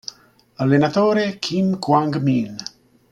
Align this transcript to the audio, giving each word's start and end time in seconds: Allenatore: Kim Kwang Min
Allenatore: 0.63 1.25
Kim 1.41 1.77
Kwang 1.79 2.19
Min 2.23 2.57